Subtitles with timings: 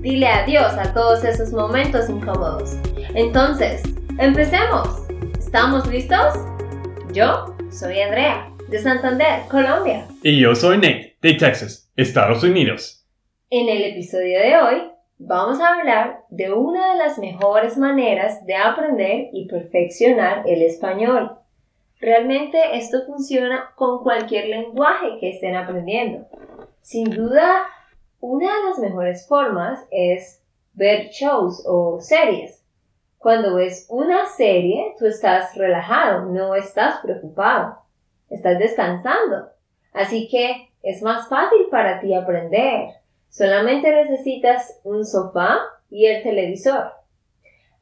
[0.00, 2.74] Dile adiós a todos esos momentos incómodos.
[3.14, 3.82] Entonces,
[4.18, 5.06] empecemos.
[5.38, 6.36] ¿Estamos listos?
[7.12, 10.06] Yo soy Andrea, de Santander, Colombia.
[10.22, 13.04] Y yo soy Nate, de Texas, Estados Unidos.
[13.50, 18.56] En el episodio de hoy vamos a hablar de una de las mejores maneras de
[18.56, 21.32] aprender y perfeccionar el español.
[22.00, 26.26] Realmente esto funciona con cualquier lenguaje que estén aprendiendo.
[26.80, 27.66] Sin duda,
[28.20, 30.42] una de las mejores formas es
[30.74, 32.62] ver shows o series.
[33.18, 37.78] Cuando ves una serie, tú estás relajado, no estás preocupado,
[38.30, 39.50] estás descansando.
[39.92, 42.88] Así que es más fácil para ti aprender.
[43.28, 45.58] Solamente necesitas un sofá
[45.90, 46.92] y el televisor.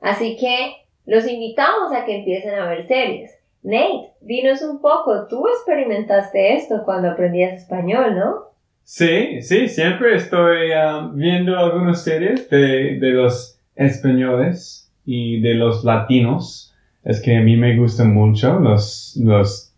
[0.00, 3.38] Así que los invitamos a que empiecen a ver series.
[3.62, 8.47] Nate, dinos un poco, tú experimentaste esto cuando aprendías español, ¿no?
[8.90, 15.84] Sí, sí, siempre estoy um, viendo algunas series de, de, los españoles y de los
[15.84, 16.74] latinos.
[17.04, 19.74] Es que a mí me gustan mucho los, los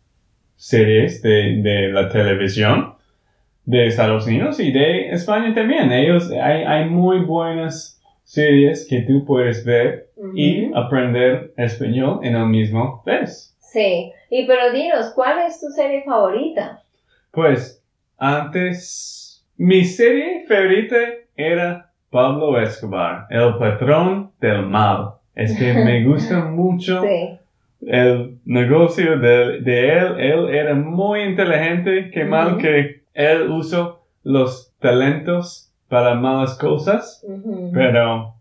[0.55, 2.95] series de, de la televisión
[3.65, 5.91] de Estados Unidos y de España también.
[5.91, 12.47] Ellos, hay, hay muy buenas series que tú puedes ver y aprender español en el
[12.47, 13.57] mismo vez.
[13.59, 16.85] Sí, y pero dinos, ¿cuál es tu serie favorita?
[17.33, 17.80] Pues
[18.21, 20.97] antes, mi serie favorita
[21.35, 25.15] era Pablo Escobar, el patrón del mal.
[25.35, 27.03] Es que me gusta mucho
[27.81, 30.21] el negocio de, de, él.
[30.21, 37.25] Él era muy inteligente, qué mal que él usó los talentos para malas cosas,
[37.73, 38.35] pero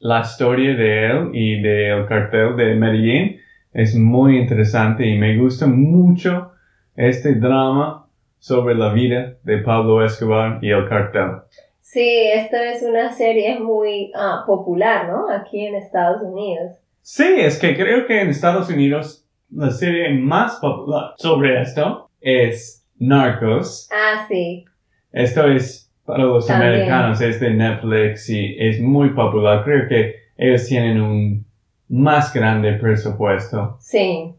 [0.00, 3.40] la historia de él y del cartel de Medellín
[3.72, 6.52] es muy interesante y me gusta mucho
[6.94, 8.05] este drama
[8.38, 11.42] sobre la vida de Pablo Escobar y el cartel.
[11.80, 15.30] Sí, esta es una serie muy ah, popular, ¿no?
[15.30, 16.72] Aquí en Estados Unidos.
[17.00, 22.84] Sí, es que creo que en Estados Unidos la serie más popular sobre esto es
[22.98, 23.88] Narcos.
[23.92, 24.64] Ah, sí.
[25.12, 29.64] Esto es para los americanos, es de Netflix y es muy popular.
[29.64, 31.46] Creo que ellos tienen un
[31.88, 33.76] más grande presupuesto.
[33.80, 34.34] Sí.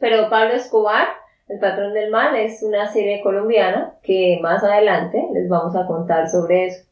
[0.00, 1.08] Pero Pablo Escobar
[1.48, 6.28] el patrón del mal es una serie colombiana que más adelante les vamos a contar
[6.28, 6.84] sobre eso.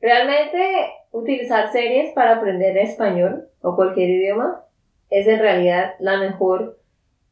[0.00, 4.64] Realmente utilizar series para aprender español o cualquier idioma
[5.10, 6.78] es en realidad la mejor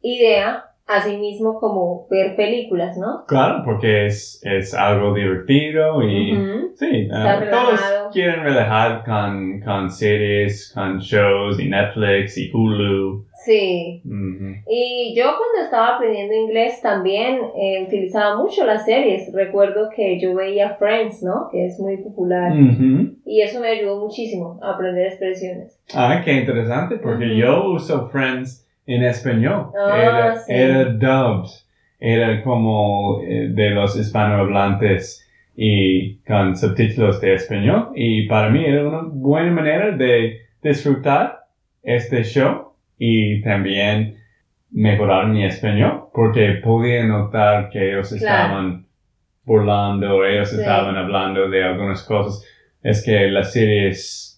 [0.00, 3.24] idea, así mismo como ver películas, ¿no?
[3.26, 6.32] Claro, porque es, es algo divertido y
[6.74, 7.80] sí, uh, todos
[8.12, 13.26] quieren relajar con, con series, con shows y Netflix y Hulu.
[13.44, 14.00] Sí.
[14.68, 19.32] Y yo cuando estaba aprendiendo inglés también eh, utilizaba mucho las series.
[19.32, 21.48] Recuerdo que yo veía Friends, ¿no?
[21.50, 22.52] Que es muy popular.
[23.24, 25.76] Y eso me ayudó muchísimo a aprender expresiones.
[25.92, 29.70] Ah, qué interesante, porque yo uso Friends en español.
[29.78, 31.50] Ah, era, dubbed.
[31.98, 37.90] Era como eh, de los hispanohablantes y con subtítulos de español.
[37.94, 41.44] Y para mí era una buena manera de disfrutar
[41.82, 44.16] este show y también
[44.70, 48.86] mejorar mi español porque podía notar que ellos estaban
[49.44, 52.44] burlando, ellos estaban hablando de algunas cosas.
[52.82, 54.31] Es que la serie es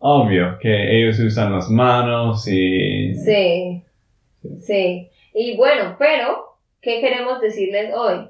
[0.00, 3.14] obvio que ellos usan las manos y...
[3.14, 3.84] Sí,
[4.60, 5.08] sí.
[5.34, 8.28] Y bueno, pero, ¿qué queremos decirles hoy?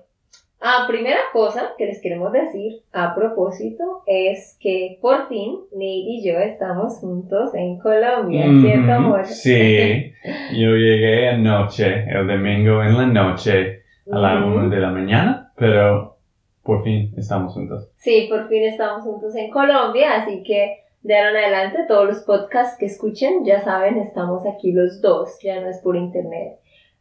[0.61, 6.23] Ah, primera cosa que les queremos decir a propósito es que por fin Nate y
[6.23, 9.25] yo estamos juntos en Colombia, ¿cierto amor?
[9.25, 10.13] Sí,
[10.53, 16.19] yo llegué anoche, el domingo en la noche, a la una de la mañana, pero
[16.63, 17.89] por fin estamos juntos.
[17.97, 22.19] Sí, por fin estamos juntos en Colombia, así que de ahora en adelante todos los
[22.25, 26.59] podcasts que escuchen, ya saben, estamos aquí los dos, ya no es por internet.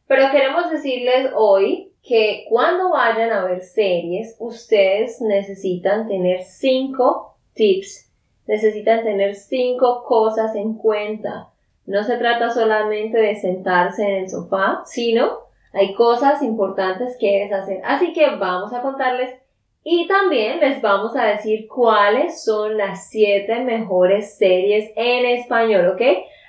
[0.07, 8.12] Pero queremos decirles hoy que cuando vayan a ver series, ustedes necesitan tener cinco tips,
[8.48, 11.50] necesitan tener cinco cosas en cuenta.
[11.86, 17.54] No se trata solamente de sentarse en el sofá, sino hay cosas importantes que debes
[17.54, 17.81] hacer.
[17.84, 19.38] Así que vamos a contarles
[19.83, 26.01] Y también les vamos a decir cuáles son las siete mejores series en español, ¿ok?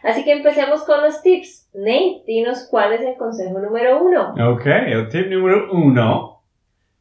[0.02, 1.68] Así que empecemos con los tips.
[1.74, 4.34] Nate, dinos cuál es el consejo número uno.
[4.52, 6.42] Ok, el tip número uno,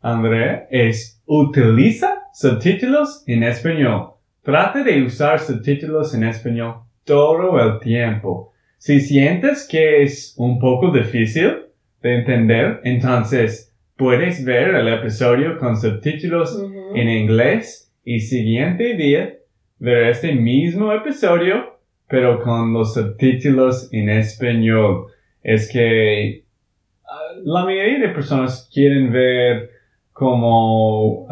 [0.01, 4.13] André, es utiliza subtítulos en español.
[4.43, 8.53] Trate de usar subtítulos en español todo el tiempo.
[8.77, 11.65] Si sientes que es un poco difícil
[12.01, 13.68] de entender, entonces
[13.99, 16.57] puedes ver el episodio con subtítulos
[16.95, 19.33] en inglés y siguiente día
[19.77, 25.07] ver este mismo episodio pero con los subtítulos en español.
[25.43, 26.45] Es que
[27.05, 29.69] ah, la mayoría de personas quieren ver
[30.13, 31.27] como,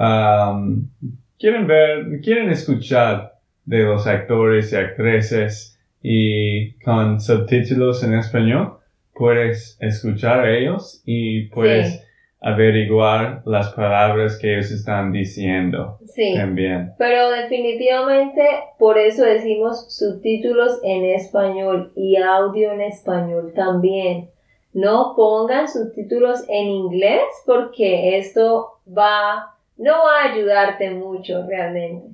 [1.39, 3.33] quieren ver, quieren escuchar
[3.63, 8.73] de los actores y actrices y con subtítulos en español
[9.13, 12.06] puedes escuchar a ellos y puedes
[12.39, 15.97] averiguar las palabras que ellos están diciendo.
[16.05, 16.35] Sí.
[16.35, 16.93] También.
[16.97, 18.43] Pero definitivamente
[18.77, 24.29] por eso decimos subtítulos en español y audio en español también.
[24.73, 32.07] No pongan subtítulos en inglés porque esto va, no va a ayudarte mucho realmente.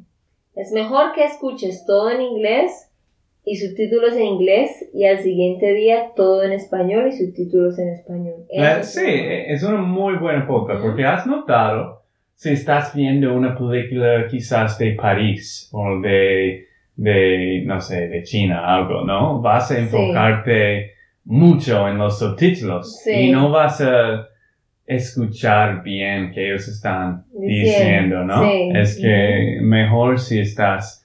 [0.55, 2.92] Es mejor que escuches todo en inglés
[3.45, 8.45] y subtítulos en inglés y al siguiente día todo en español y subtítulos en español.
[8.83, 12.03] sí, es una muy buena punta porque has notado
[12.35, 18.65] si estás viendo una película quizás de París o de, de no sé, de China,
[18.65, 19.41] algo, ¿no?
[19.41, 20.91] Vas a enfocarte
[21.25, 24.27] mucho en los subtítulos y no vas a
[24.85, 28.43] escuchar bien que ellos están diciendo, ¿no?
[28.73, 31.02] Es que mejor si estás eh,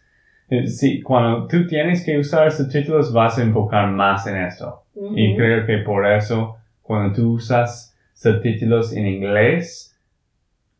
[0.67, 4.85] sí, cuando tú tienes que usar subtítulos vas a enfocar más en eso.
[4.95, 9.97] Y creo que por eso, cuando tú usas subtítulos en inglés,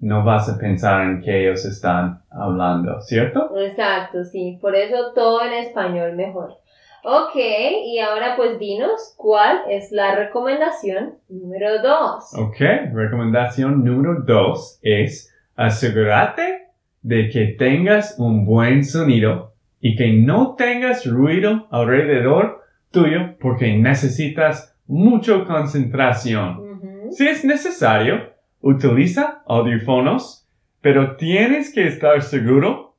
[0.01, 3.57] no vas a pensar en que ellos están hablando, ¿cierto?
[3.59, 4.59] Exacto, sí.
[4.61, 6.57] Por eso todo en español mejor.
[7.05, 12.35] Ok, y ahora pues dinos cuál es la recomendación número dos.
[12.37, 12.59] Ok,
[12.93, 16.69] recomendación número dos es asegúrate
[17.03, 24.77] de que tengas un buen sonido y que no tengas ruido alrededor tuyo porque necesitas
[24.87, 27.11] mucha concentración.
[27.11, 30.47] Si es necesario, utiliza audífonos,
[30.81, 32.95] pero tienes que estar seguro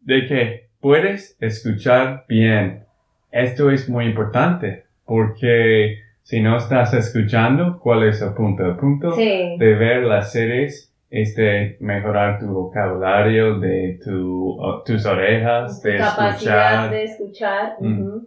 [0.00, 2.84] de que puedes escuchar bien.
[3.30, 8.64] Esto es muy importante porque si no estás escuchando, ¿cuál es el punto?
[8.64, 15.82] El punto de ver las series es de mejorar tu vocabulario, de tu, tus orejas,
[15.82, 17.76] de capacidad de escuchar.
[17.80, 18.26] Mm.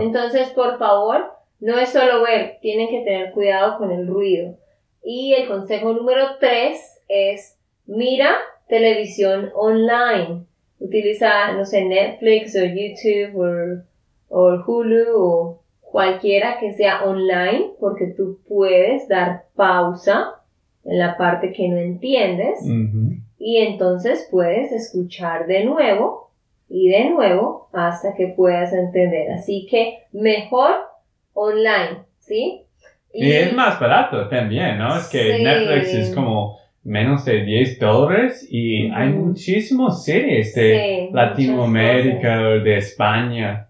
[0.00, 4.56] Entonces, por favor, no es solo ver, tienen que tener cuidado con el ruido.
[5.04, 8.34] Y el consejo número tres es mira
[8.68, 10.44] televisión online.
[10.80, 13.84] Utiliza, no sé, Netflix o YouTube
[14.28, 20.40] o, o Hulu o cualquiera que sea online porque tú puedes dar pausa
[20.84, 22.60] en la parte que no entiendes
[23.38, 26.30] y entonces puedes escuchar de nuevo
[26.68, 29.32] y de nuevo hasta que puedas entender.
[29.32, 30.74] Así que mejor
[31.32, 32.62] online, ¿sí?
[33.12, 34.96] Y, es más barato también, ¿no?
[34.96, 42.38] Es que Netflix es como menos de 10 dólares y hay muchísimas series de Latinoamérica,
[42.38, 43.68] de España.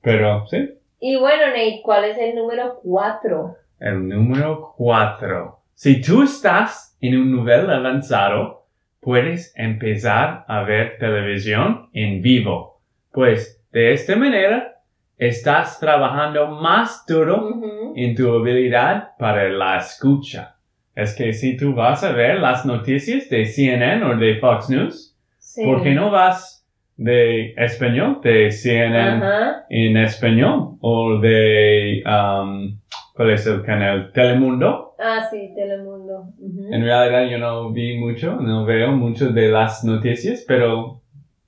[0.00, 0.70] Pero, sí.
[1.00, 3.56] Y bueno, Nate, ¿cuál es el número 4?
[3.80, 8.66] El número 4 si tú estás en un nivel avanzado,
[9.00, 12.80] puedes empezar a ver televisión en vivo.
[13.12, 14.80] Pues de esta manera
[15.18, 17.60] estás trabajando más duro
[17.96, 20.56] en tu habilidad para la escucha.
[20.94, 25.16] Es que si tú vas a ver las noticias de CNN o de Fox News,
[25.56, 26.64] ¿por qué no vas
[26.96, 29.20] de español, de CNN
[29.68, 32.78] en español o de, um,
[33.12, 34.12] ¿cuál es el canal?
[34.12, 36.28] Telemundo Ah, sí, Telemundo.
[36.40, 41.00] En realidad yo no vi mucho, no veo mucho de las noticias, pero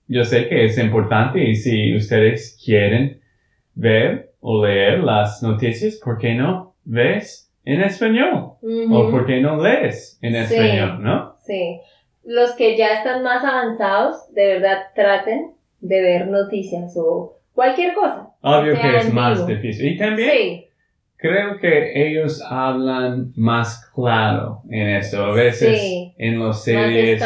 [0.08, 3.20] yo sé que es importante y si ustedes quieren
[3.74, 8.52] ver o leer las noticias, ¿por qué no ves en español?
[8.90, 11.36] O ¿por qué no lees en español, no?
[11.44, 11.80] Sí.
[12.24, 18.30] Los que ya están más avanzados, de verdad traten de ver noticias o cualquier cosa.
[18.40, 19.92] Obvio que es más difícil.
[19.92, 20.65] Y también sí
[21.16, 25.24] creo que ellos hablan más claro en eso.
[25.24, 27.22] A veces en los series,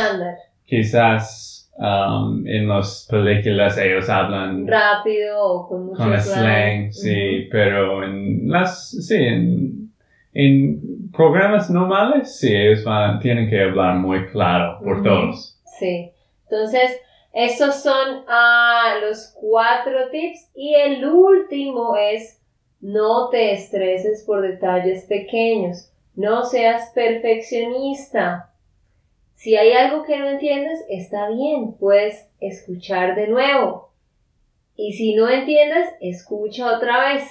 [0.64, 6.92] quizás um, en las películas ellos hablan rápido o con mucho slang.
[6.92, 9.92] sí, pero en las, sí, en,
[10.32, 15.58] en programas normales, sí, ellos van, tienen que hablar muy claro por todos.
[15.78, 16.12] Sí.
[16.50, 17.00] Entonces,
[17.32, 20.50] estos son ah, los cuatro tips.
[20.54, 22.39] Y el último es,
[22.80, 25.90] no te estreses por detalles pequeños.
[26.14, 28.52] No seas perfeccionista.
[29.34, 33.90] Si hay algo que no entiendes, está bien, puedes escuchar de nuevo.
[34.76, 37.24] Y si no entiendes, escucha otra vez.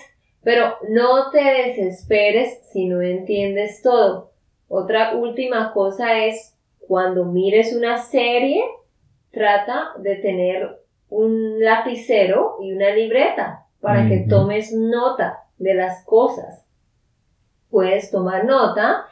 [0.44, 4.32] Pero no te desesperes si no entiendes todo.
[4.68, 8.64] Otra última cosa es, cuando mires una serie,
[9.32, 10.80] trata de tener
[11.10, 16.66] un lapicero y una libreta para que tomes nota de las cosas.
[17.70, 19.06] Puedes tomar nota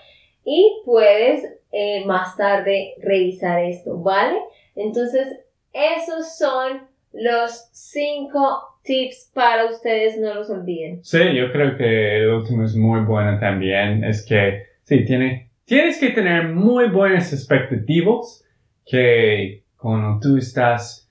[0.43, 4.39] y puedes eh, más tarde revisar esto, ¿vale?
[4.75, 5.27] Entonces,
[5.73, 11.03] esos son los cinco tips para ustedes, no los olviden.
[11.03, 14.03] Sí, yo creo que el último es muy bueno también.
[14.03, 18.43] Es que, sí, tiene, tienes que tener muy buenas expectativas
[18.85, 21.09] que cuando tú estás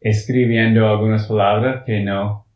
[0.00, 2.47] escribiendo algunas palabras que no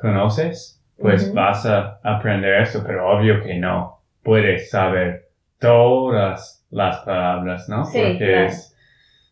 [0.00, 5.28] conoces, pues vas a aprender eso, pero obvio que no puedes saber
[5.58, 7.84] todas las palabras, ¿no?
[7.84, 8.76] Sí, Porque es,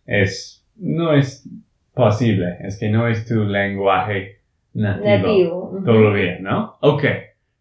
[0.07, 1.49] es, no es
[1.95, 4.41] posible, es que no es tu lenguaje
[4.75, 6.77] nativo, todavía, ¿no?
[6.81, 7.05] Ok,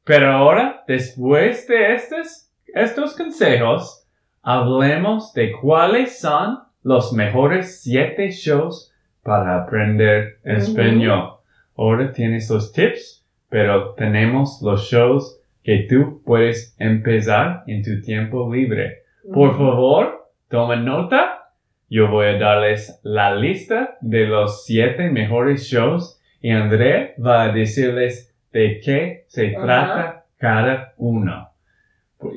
[0.03, 4.07] pero ahora, después de estos, estos consejos,
[4.43, 8.93] hablemos de cuáles son los mejores siete shows
[9.23, 11.34] para aprender español.
[11.77, 18.53] Ahora tienes los tips, pero tenemos los shows que tú puedes empezar en tu tiempo
[18.53, 19.03] libre.
[19.33, 21.51] Por favor, toma nota.
[21.89, 27.51] Yo voy a darles la lista de los siete mejores shows y André va a
[27.51, 31.49] decirles de qué se trata cada uno.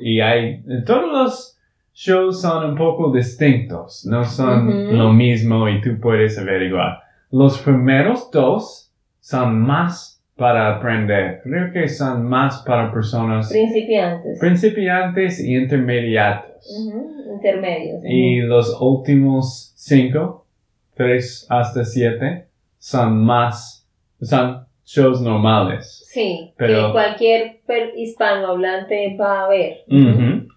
[0.01, 1.59] Y hay todos los
[1.93, 6.99] shows son un poco distintos, no son lo mismo y tú puedes averiguar.
[7.31, 8.88] Los primeros dos
[9.29, 11.41] son más para aprender.
[11.43, 14.39] Creo que son más para personas principiantes.
[14.39, 16.65] Principiantes y intermediatos.
[17.35, 18.01] Intermedios.
[18.05, 20.47] Y los últimos cinco,
[20.95, 22.47] tres hasta siete,
[22.79, 23.87] son más,
[24.19, 26.03] son shows normales.
[26.07, 27.61] Sí, pero que cualquier
[27.97, 29.83] hispanohablante va a ver.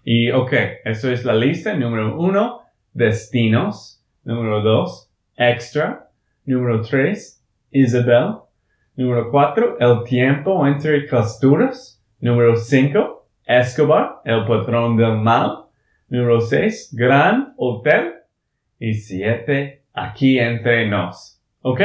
[0.03, 0.53] Y ok,
[0.85, 1.75] eso es la lista.
[1.75, 2.61] Número uno,
[2.91, 4.03] destinos.
[4.23, 6.09] Número dos, extra.
[6.43, 7.39] Número tres,
[7.69, 8.42] Isabel.
[8.95, 11.99] Número cuatro, el tiempo entre costuras.
[12.19, 15.65] Número cinco, Escobar, el patrón del mal.
[16.09, 18.13] Número seis, Gran Hotel.
[18.77, 21.41] Y siete, aquí entre nos.
[21.61, 21.81] Ok,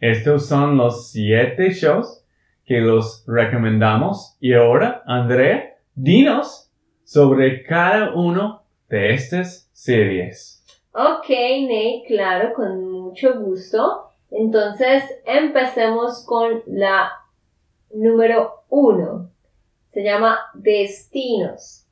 [0.00, 2.26] estos son los siete shows
[2.66, 4.36] que los recomendamos.
[4.38, 6.70] Y ahora, Andrea, dinos
[7.04, 10.62] sobre cada uno de estas series.
[10.92, 14.03] Ok, Nate, claro, con mucho gusto.
[14.34, 17.12] Entonces, empecemos con la
[17.94, 19.30] número uno.
[19.92, 21.86] Se llama Destinos.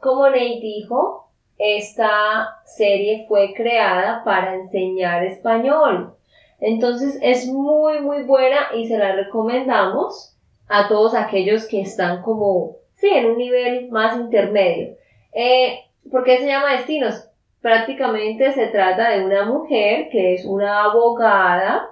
[0.00, 6.14] como Nate dijo, esta serie fue creada para enseñar español.
[6.60, 10.36] Entonces es muy muy buena y se la recomendamos
[10.68, 14.96] a todos aquellos que están como, sí, en un nivel más intermedio.
[15.32, 17.28] Eh, ¿Por qué se llama Destinos?
[17.64, 21.88] Prácticamente se trata de una mujer que es una abogada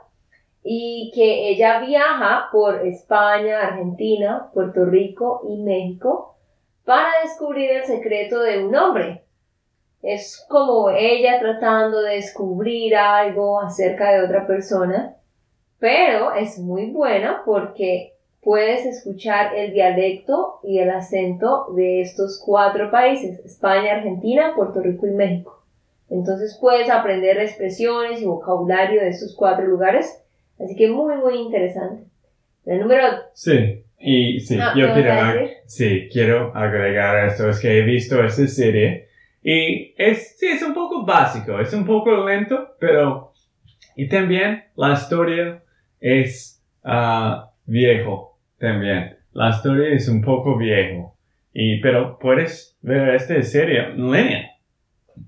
[0.62, 6.36] y que ella viaja por España, Argentina, Puerto Rico y México
[6.84, 9.24] para descubrir el secreto de un hombre
[10.02, 15.16] es como ella tratando de descubrir algo acerca de otra persona,
[15.78, 18.12] pero es muy buena porque
[18.42, 25.06] puedes escuchar el dialecto y el acento de estos cuatro países, España, Argentina, Puerto Rico
[25.06, 25.61] y México.
[26.12, 30.22] Entonces puedes aprender expresiones y vocabulario de estos cuatro lugares,
[30.62, 32.04] así que muy, muy interesante.
[32.66, 33.02] El número...
[33.32, 38.46] Sí, y sí, ah, yo quiero, sí, quiero agregar esto, es que he visto esta
[38.46, 39.08] serie
[39.42, 43.32] y es, sí, es un poco básico, es un poco lento, pero,
[43.96, 45.62] y también la historia
[45.98, 49.16] es uh, viejo, también.
[49.32, 51.16] La historia es un poco viejo.
[51.54, 54.51] Y, pero puedes ver esta serie en línea.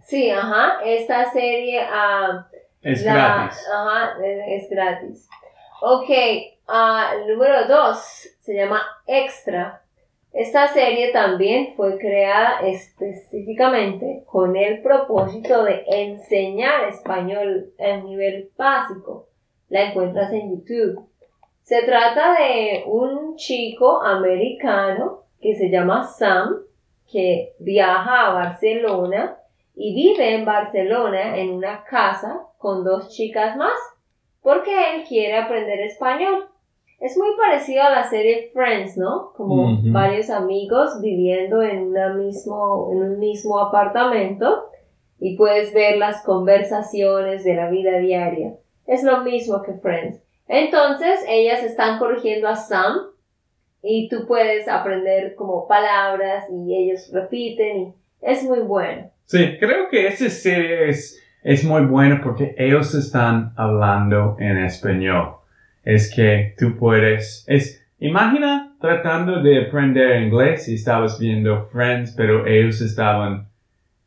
[0.02, 2.40] Sí, ajá, esta serie uh,
[2.82, 3.66] es gratis.
[3.72, 5.28] Ajá, es gratis.
[5.80, 6.10] Ok,
[6.68, 7.98] uh, número dos
[8.40, 9.82] se llama Extra.
[10.32, 19.28] Esta serie también fue creada específicamente con el propósito de enseñar español a nivel básico.
[19.68, 21.08] La encuentras en YouTube.
[21.62, 26.62] Se trata de un chico americano que se llama Sam,
[27.10, 29.38] que viaja a Barcelona
[29.74, 33.78] y vive en Barcelona en una casa con dos chicas más,
[34.42, 36.48] porque él quiere aprender español.
[37.00, 39.32] Es muy parecido a la serie Friends, ¿no?
[39.36, 44.70] Como varios amigos viviendo en, una mismo, en un mismo apartamento
[45.18, 48.54] y puedes ver las conversaciones de la vida diaria.
[48.86, 50.22] Es lo mismo que Friends.
[50.46, 52.96] Entonces, ellas están corrigiendo a Sam
[53.82, 59.10] y tú puedes aprender como palabras y ellos repiten y es muy bueno.
[59.26, 65.36] Sí, creo que esa serie es, es muy buena porque ellos están hablando en español.
[65.82, 72.46] Es que tú puedes, es, imagina tratando de aprender inglés y estabas viendo Friends, pero
[72.46, 73.48] ellos estaban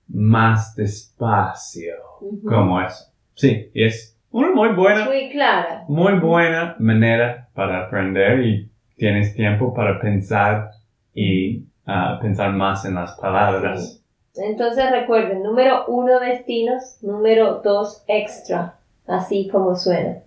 [0.07, 1.95] más despacio,
[2.43, 3.12] como eso.
[3.33, 9.74] Sí, es una muy buena, muy clara, muy buena manera para aprender y tienes tiempo
[9.74, 10.71] para pensar
[11.13, 13.97] y ah, pensar más en las palabras.
[14.38, 20.24] Entonces recuerden, número uno destinos, número dos extra, así como suena.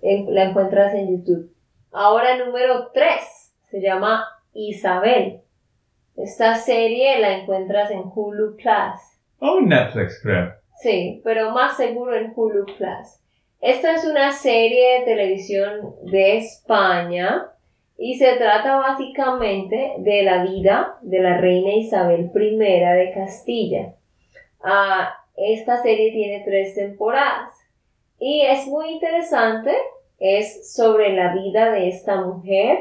[0.00, 1.52] la encuentras en YouTube.
[1.92, 5.40] Ahora número tres, se llama Isabel.
[6.16, 9.00] Esta serie la encuentras en Hulu Plus.
[9.40, 10.52] Oh, Netflix creo.
[10.80, 13.20] Sí, pero más seguro en Hulu Plus.
[13.60, 17.52] Esta es una serie de televisión de España
[17.98, 23.94] y se trata básicamente de la vida de la reina Isabel I de Castilla.
[24.62, 27.52] Ah, esta serie tiene tres temporadas
[28.20, 29.72] y es muy interesante,
[30.20, 32.78] es sobre la vida de esta mujer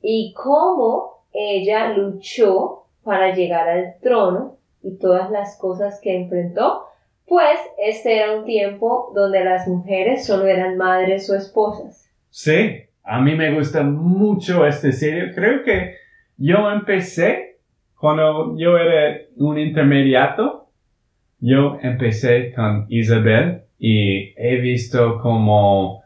[0.00, 6.86] y cómo ella luchó para llegar al trono y todas las cosas que enfrentó,
[7.26, 12.08] pues este era un tiempo donde las mujeres solo eran madres o esposas.
[12.30, 15.32] Sí, a mí me gusta mucho este serie.
[15.32, 15.94] Creo que
[16.36, 17.58] yo empecé
[17.94, 20.68] cuando yo era un intermediato.
[21.38, 26.02] Yo empecé con Isabel y he visto como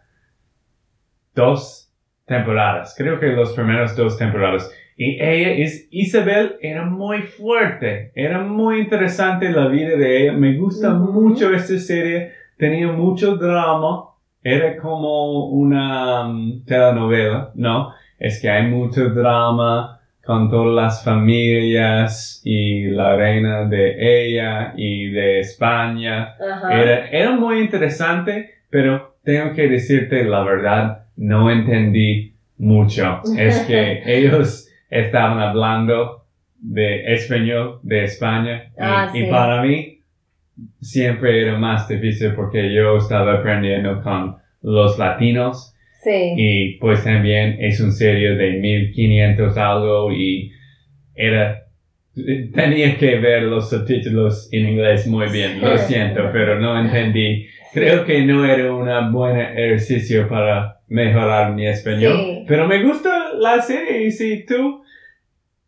[1.34, 1.90] dos
[2.26, 2.94] temporadas.
[2.96, 4.70] Creo que los primeros dos temporadas.
[4.96, 10.32] Y ella es, Isabel era muy fuerte, era muy interesante la vida de ella.
[10.32, 14.09] Me gusta mucho esta serie, tenía mucho drama
[14.42, 17.92] era como una um, telenovela, ¿no?
[18.18, 25.10] Es que hay mucho drama con todas las familias y la reina de ella y
[25.10, 26.36] de España.
[26.70, 33.22] Era, era muy interesante, pero tengo que decirte la verdad, no entendí mucho.
[33.36, 36.24] Es que ellos estaban hablando
[36.60, 39.99] de español de España y, ah, y para mí
[40.80, 45.74] siempre era más difícil porque yo estaba aprendiendo con los latinos.
[46.02, 46.34] Sí.
[46.36, 50.50] Y pues también es un serie de 1500 algo y
[51.14, 51.66] era,
[52.54, 57.46] tenía que ver los subtítulos en inglés muy bien, lo siento, pero no entendí.
[57.72, 63.60] Creo que no era un buen ejercicio para mejorar mi español, pero me gusta la
[63.60, 64.82] serie y si tú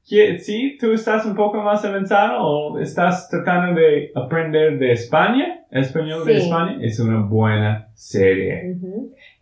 [0.05, 6.25] sí, tú estás un poco más avanzado o estás tratando de aprender de España, español
[6.25, 8.77] de España, es una buena serie.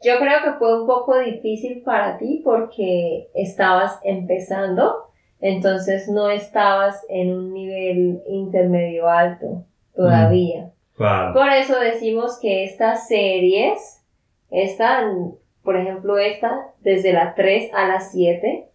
[0.03, 7.05] Yo creo que fue un poco difícil para ti porque estabas empezando, entonces no estabas
[7.09, 10.71] en un nivel intermedio alto todavía.
[10.99, 14.05] Mm, por eso decimos que estas series
[14.51, 15.33] están,
[15.65, 18.67] por ejemplo, esta, desde la 3 a la 7,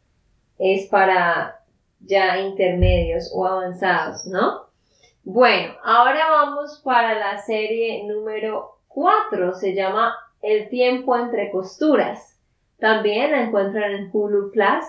[0.57, 1.54] es para
[2.05, 4.65] ya intermedios o avanzados, ¿no?
[5.23, 12.39] Bueno, ahora vamos para la serie número 4, se llama El tiempo entre costuras.
[12.79, 14.85] También la encuentran en Hulu Plus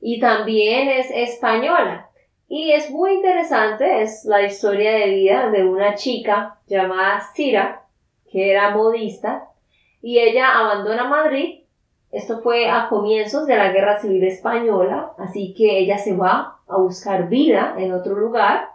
[0.00, 2.08] y también es española.
[2.48, 7.86] Y es muy interesante, es la historia de vida de una chica llamada Cira,
[8.30, 9.48] que era modista,
[10.02, 11.61] y ella abandona Madrid
[12.12, 16.76] esto fue a comienzos de la Guerra Civil Española, así que ella se va a
[16.76, 18.68] buscar vida en otro lugar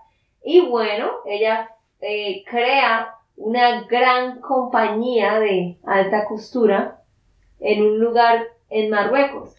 [0.43, 1.69] y bueno, ella
[2.01, 7.03] eh, crea una gran compañía de alta costura
[7.59, 9.55] en un lugar en Marruecos.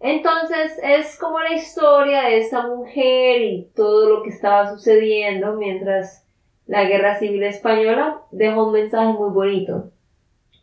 [0.00, 6.26] Entonces es como la historia de esta mujer y todo lo que estaba sucediendo mientras
[6.66, 9.90] la Guerra Civil Española dejó un mensaje muy bonito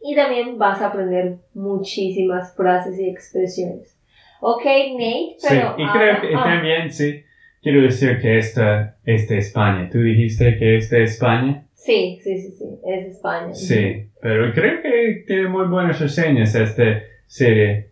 [0.05, 3.97] y también vas a aprender muchísimas frases y expresiones.
[4.39, 5.75] Ok, Nate, pero...
[5.75, 7.23] Sí, y creo que también, sí,
[7.61, 9.89] quiero decir que esta es de España.
[9.91, 11.65] ¿Tú dijiste que es de España?
[11.73, 13.53] Sí, sí, sí, sí, es de España.
[13.55, 17.89] Sí, pero creo que tiene muy buenas reseñas esta serie.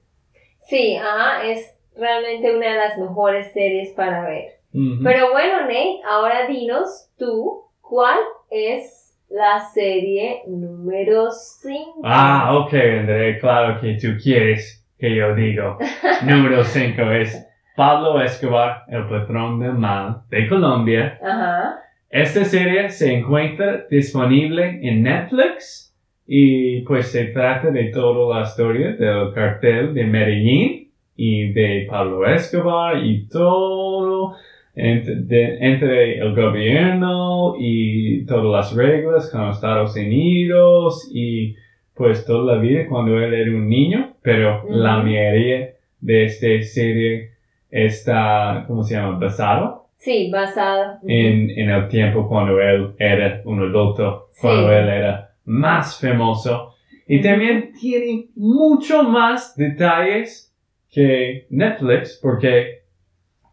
[0.67, 4.59] Sí, ajá, es realmente una de las mejores series para ver.
[5.03, 8.17] Pero bueno, Nate, ahora dinos tú, ¿cuál
[8.49, 9.02] es
[9.33, 12.01] la serie número 5?
[12.03, 15.75] Ah, ok, André, claro que tú quieres que yo diga.
[16.23, 17.43] número 5 es
[17.75, 21.17] Pablo Escobar, el patrón del mal de Colombia.
[21.19, 21.79] Ajá.
[22.11, 25.95] Esta serie se encuentra disponible en Netflix
[26.27, 32.23] y pues se trata de toda la historia del cartel de Medellín y de Pablo
[32.27, 34.35] Escobar y todo
[34.75, 41.55] entre, el gobierno y todas las reglas con Estados Unidos y
[41.93, 47.31] pues toda la vida cuando él era un niño, pero la mayoría de esta serie
[47.69, 49.19] está, ¿cómo se llama?
[49.19, 49.87] Basado.
[49.97, 50.97] Sí, basado.
[51.07, 56.73] En, en el tiempo cuando él era un adulto, cuando él era más famoso.
[57.07, 60.53] Y también tiene mucho más detalles
[60.89, 62.83] que Netflix, porque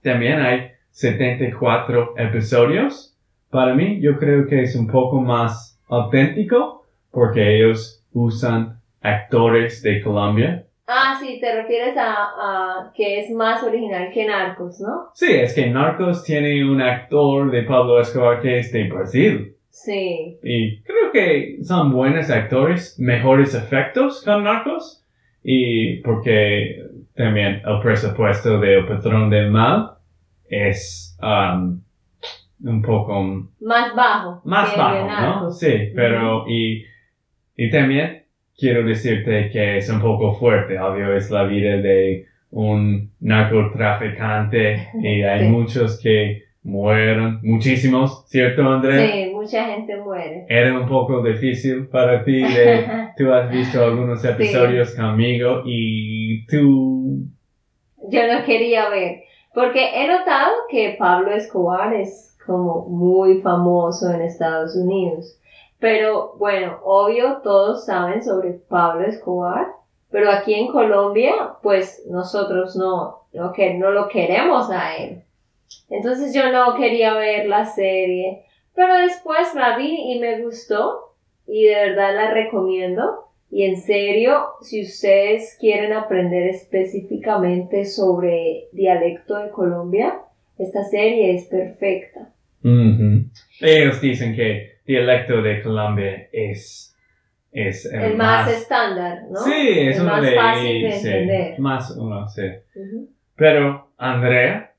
[0.03, 3.17] también hay 74 episodios.
[3.49, 10.03] Para mí, yo creo que es un poco más auténtico porque ellos usan actores de
[10.03, 10.67] Colombia.
[10.87, 15.07] Ah, sí, te refieres a, que es más original que Narcos, ¿no?
[15.15, 19.57] Sí, es que Narcos tiene un actor de Pablo Escobar que es de Brasil.
[19.71, 20.39] Sí.
[20.43, 25.03] Y creo que son buenos actores, mejores efectos con Narcos.
[25.43, 26.85] Y porque
[27.15, 29.93] también el presupuesto de El Patrón del Mal
[30.51, 31.81] es um,
[32.65, 33.49] un poco...
[33.61, 34.43] Más bajo.
[34.45, 35.51] Más bajo, ¿no?
[35.51, 36.85] Sí, pero y,
[37.57, 38.25] y también
[38.61, 45.23] quiero decirte que es un poco fuerte, obvio, es la vida de un narcotraficante y
[45.23, 49.11] hay muchos que mueren, muchísimos, ¿cierto André?
[49.11, 50.45] Sí, mucha gente muere.
[50.49, 52.87] Era un poco difícil para ti, de,
[53.17, 57.25] tú has visto algunos episodios conmigo y tú...
[58.11, 59.23] Yo no quería ver.
[59.53, 65.37] Porque he notado que Pablo Escobar es como muy famoso en Estados Unidos.
[65.79, 69.69] Pero bueno, obvio todos saben sobre Pablo Escobar,
[70.11, 75.23] pero aquí en Colombia pues nosotros no, no, que, no lo queremos a él.
[75.89, 81.15] Entonces yo no quería ver la serie, pero después la vi y me gustó
[81.47, 83.30] y de verdad la recomiendo.
[83.51, 90.21] Y en serio, si ustedes quieren aprender específicamente sobre dialecto de Colombia,
[90.57, 92.33] esta serie es perfecta.
[93.61, 96.97] Ellos dicen que dialecto de Colombia es,
[97.51, 99.41] es el, más, estándar, ¿no?
[99.41, 101.59] Sí, es el más fácil de entender.
[101.59, 102.43] más uno, sí.
[103.35, 104.75] Pero, Andrea,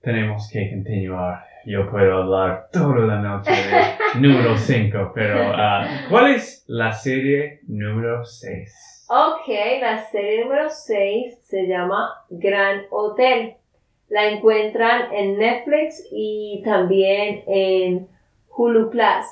[0.00, 3.56] tenemos que continuar yo puedo hablar toda la noche de
[4.14, 9.06] número 5, pero uh, ¿cuál es la serie número 6?
[9.08, 9.48] Ok,
[9.80, 13.56] la serie número 6 se llama Gran Hotel.
[14.08, 18.08] La encuentran en Netflix y también en
[18.48, 19.26] Hulu Plus.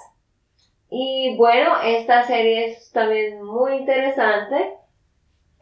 [0.90, 4.74] Y bueno, esta serie es también muy interesante.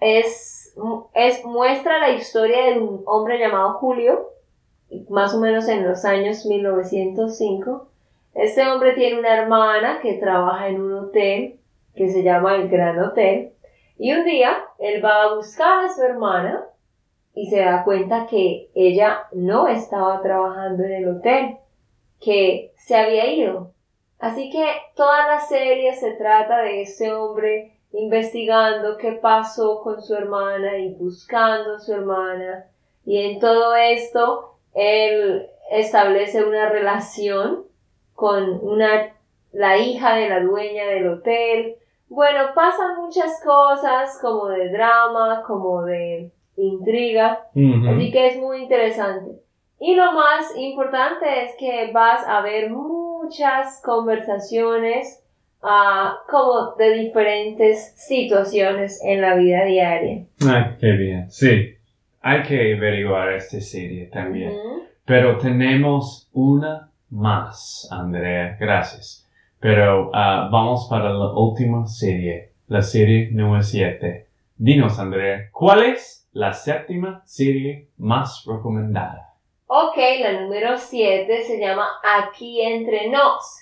[0.00, 0.74] Es,
[1.14, 4.32] es, muestra la historia de un hombre llamado Julio
[5.08, 7.88] más o menos en los años 1905.
[8.34, 11.60] Este hombre tiene una hermana que trabaja en un hotel
[11.94, 13.52] que se llama el Gran Hotel.
[13.98, 16.64] Y un día él va a buscar a su hermana
[17.34, 21.56] y se da cuenta que ella no estaba trabajando en el hotel,
[22.20, 23.72] que se había ido.
[24.18, 30.14] Así que toda la serie se trata de ese hombre investigando qué pasó con su
[30.14, 32.66] hermana y buscando a su hermana.
[33.04, 37.64] Y en todo esto él establece una relación
[38.14, 39.12] con una,
[39.52, 41.76] la hija de la dueña del hotel.
[42.08, 49.32] Bueno, pasan muchas cosas como de drama, como de intriga, así que es muy interesante.
[49.80, 55.24] Y lo más importante es que vas a ver muchas conversaciones
[55.62, 60.24] uh, como de diferentes situaciones en la vida diaria.
[60.46, 61.78] Ah, qué bien, sí
[62.22, 64.52] hay que averiguar esta serie también.
[65.04, 68.56] Pero tenemos una más, Andrea.
[68.58, 69.28] Gracias.
[69.60, 74.26] Pero ah, vamos para la última serie, la serie número 7.
[74.56, 79.34] Dinos, Andrea, ¿cuál es la séptima serie más recomendada?
[79.66, 83.58] Ok, la número 7 se llama Aquí entre nos.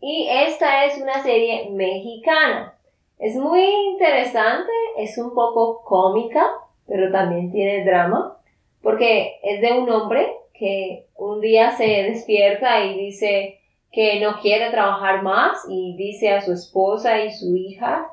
[0.00, 2.74] Y esta es una serie mexicana.
[3.18, 6.44] Es muy interesante, es un poco cómica,
[6.86, 8.36] pero también tiene drama,
[8.82, 13.60] porque es de un hombre que un día se despierta y dice
[13.92, 18.06] que no quiere trabajar más y dice a su esposa y su hija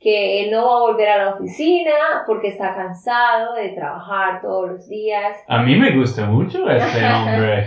[0.00, 4.70] que él no va a volver a la oficina porque está cansado de trabajar todos
[4.70, 5.36] los días.
[5.48, 7.66] A mí me gusta mucho este hombre.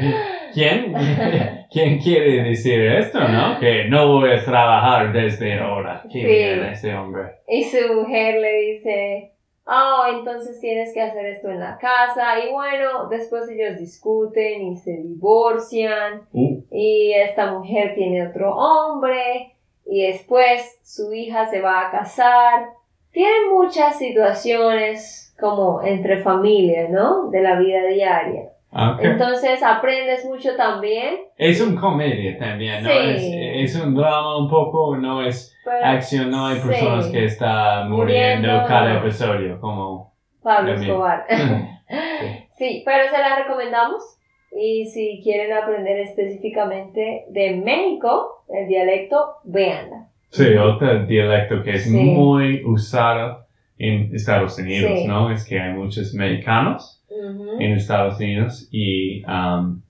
[0.54, 0.94] ¿Quién,
[1.72, 3.60] ¿Quién quiere decir esto, no?
[3.60, 6.04] Que no voy a trabajar desde ahora.
[6.10, 6.70] ¿Quién sí.
[6.72, 7.24] este hombre?
[7.48, 9.32] Y su mujer le dice,
[9.70, 12.40] oh, entonces tienes que hacer esto en la casa.
[12.40, 16.24] Y bueno, después ellos discuten y se divorcian.
[16.34, 16.62] Uh.
[16.72, 19.54] Y esta mujer tiene otro hombre.
[19.86, 22.70] Y después su hija se va a casar.
[23.12, 27.30] Tienen muchas situaciones como entre familias, ¿no?
[27.30, 28.52] De la vida diaria.
[28.72, 31.16] Entonces aprendes mucho también.
[31.38, 32.90] Es un comedia también, ¿no?
[32.90, 38.48] Es, un drama un poco, no es pues, acción, no hay personas que están muriendo,
[38.68, 41.26] cada episodio, como Pablo Escobar.
[42.58, 42.84] sí.
[42.86, 44.04] pero se la recomendamos.
[44.52, 50.08] Y si quieren aprender específicamente de México, el dialecto, véanla.
[50.30, 53.46] Sí, otro dialecto que es muy usado
[53.78, 55.32] en Estados Unidos, ¿no?
[55.32, 59.82] Es que hay muchos mexicanos en Estados Unidos y um,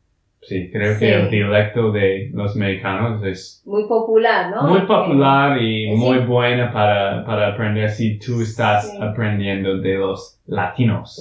[0.41, 4.67] sí, creo que el dialecto de los mexicanos es muy popular, ¿no?
[4.67, 11.19] Muy popular y muy buena para, para, aprender si tú estás aprendiendo de los latinos.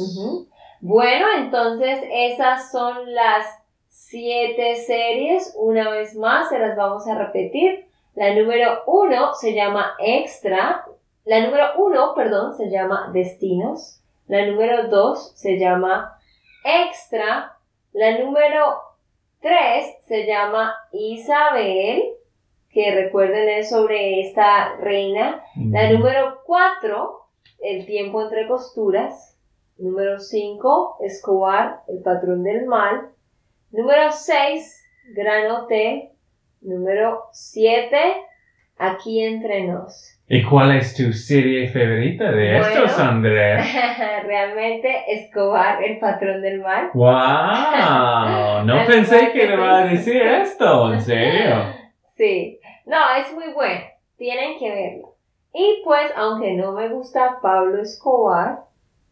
[0.80, 3.46] Bueno, entonces esas son las
[3.88, 5.54] siete series.
[5.58, 7.86] Una vez más, se las vamos a repetir.
[8.14, 10.84] La número uno se llama Extra.
[11.24, 14.00] La número uno, perdón, se llama Destinos.
[14.28, 16.20] La número 2 se llama
[16.62, 17.56] Extra.
[17.92, 18.76] La número
[19.40, 22.02] 3 se llama Isabel,
[22.68, 25.42] que recuerden es sobre esta reina.
[25.70, 27.20] La número 4,
[27.60, 29.34] El tiempo entre costuras.
[29.78, 33.10] Número 5, Escobar, el patrón del mal.
[33.70, 36.10] Número 6, Gran Hotel.
[36.60, 37.96] Número 7,
[38.76, 40.17] Aquí entre nos.
[40.30, 43.64] ¿Y cuál es tu serie favorita de estos, Andrea?
[44.26, 46.90] Realmente Escobar, el patrón del mal.
[46.94, 48.62] ¡Wow!
[48.66, 51.72] No pensé que le iba a decir esto, en serio.
[52.14, 53.80] Sí, no, es muy bueno.
[54.18, 55.14] Tienen que verlo.
[55.54, 58.64] Y pues, aunque no me gusta Pablo Escobar,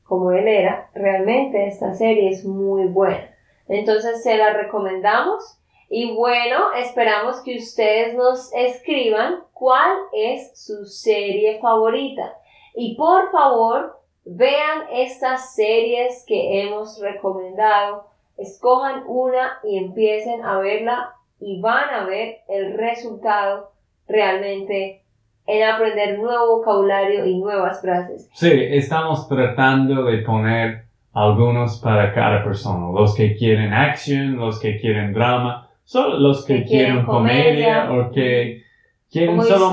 [0.03, 3.31] como él era, realmente esta serie es muy buena.
[3.69, 11.61] Entonces se la recomendamos y bueno, esperamos que ustedes nos escriban cuál es su serie
[11.61, 12.35] favorita.
[12.75, 21.15] Y por favor, vean estas series que hemos recomendado, escojan una y empiecen a verla
[21.41, 23.71] y van a ver el resultado
[24.09, 25.03] realmente
[25.47, 28.29] en aprender nuevo vocabulario y nuevas frases.
[28.35, 34.79] Sí, estamos tratando de poner algunos para cada persona, los que quieren acción, los que
[34.79, 38.65] quieren drama Solo los que, quieren, comedia, o que
[39.09, 39.71] quieren solo,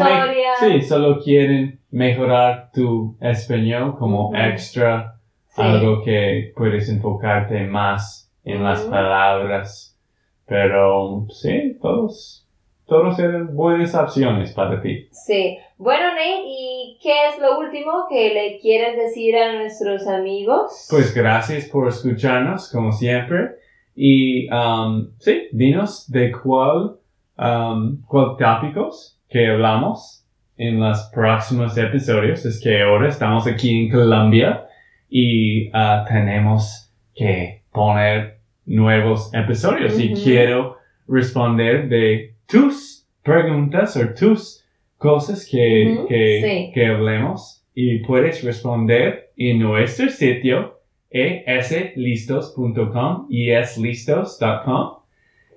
[0.60, 5.16] sí, solo quieren mejorar tu español como extra,
[5.56, 9.98] algo que puedes enfocarte más en las palabras.
[10.46, 12.46] Pero sí, todos,
[12.86, 15.08] todos eran buenas opciones para ti.
[15.12, 15.58] Sí.
[15.80, 20.88] Bueno, Nate, ¿y qué es lo último que le quieres decir a nuestros amigos?
[20.92, 23.63] Pues gracias por escucharnos, como siempre.
[23.96, 26.98] Y um, sí, dinos de cuál,
[27.38, 30.26] um, cuál tópicos que hablamos
[30.58, 32.46] en los próximos episodios.
[32.46, 34.66] Es que ahora estamos aquí en Colombia
[35.10, 40.00] y uh, tenemos que poner nuevos episodios.
[40.00, 40.78] Y quiero
[41.08, 44.64] responder de tus preguntas o tus
[44.98, 47.64] cosas que, que, que hablemos.
[47.76, 50.73] Y puedes responder en nuestro sitio
[51.14, 54.98] eslistos.com, eslistos.com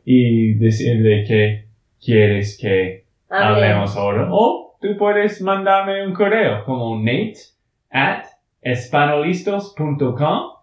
[0.04, 1.64] y decirle que
[2.00, 4.28] quieres que hablemos ahora.
[4.30, 7.38] O tú puedes mandarme un correo como nate
[7.90, 8.24] at
[8.62, 10.56] espanolistos.com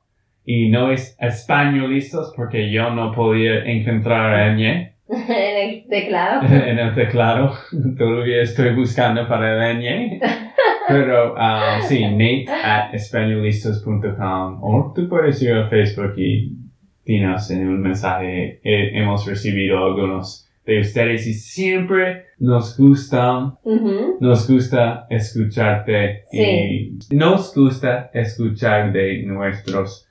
[0.45, 4.93] y no es españolistos porque yo no podía encontrar ñ.
[5.09, 6.41] en el teclado.
[6.47, 7.53] en el teclado.
[7.97, 10.19] Todavía estoy buscando para el ñ.
[10.87, 16.51] Pero uh, sí, nate at españolistas.com o tú puedes ir a Facebook y
[17.05, 18.59] dinos en un mensaje.
[18.63, 23.57] Eh, hemos recibido algunos de ustedes y siempre nos gusta,
[24.19, 30.07] nos gusta escucharte y nos gusta escuchar de nuestros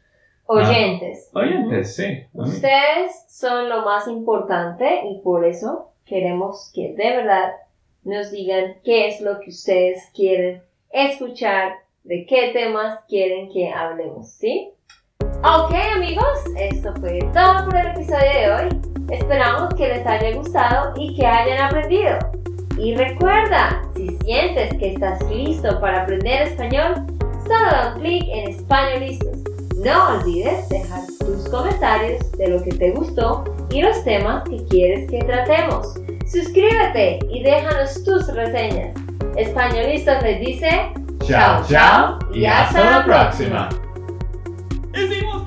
[0.48, 1.30] ah, oyentes.
[1.35, 2.24] oyentes, sí.
[2.35, 7.52] Ustedes son lo más importante y por eso queremos que de verdad
[8.04, 14.30] nos digan qué es lo que ustedes quieren escuchar, de qué temas quieren que hablemos,
[14.30, 14.72] ¿sí?
[15.44, 18.68] Ok amigos, esto fue todo por el episodio de hoy.
[19.10, 22.18] Esperamos que les haya gustado y que hayan aprendido.
[22.78, 27.06] Y recuerda, si Si sientes que estás listo para aprender español,
[27.46, 29.38] solo da un clic en Español Listos.
[29.76, 35.08] No olvides dejar tus comentarios de lo que te gustó y los temas que quieres
[35.10, 36.01] que tratemos.
[36.33, 38.95] Suscríbete y déjanos tus reseñas.
[39.37, 40.90] Españolistas les dice
[41.27, 43.68] chao, chao y hasta, la próxima.
[44.92, 45.45] próxima.